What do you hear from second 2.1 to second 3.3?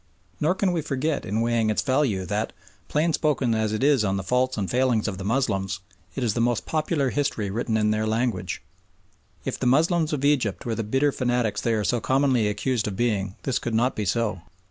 that, plain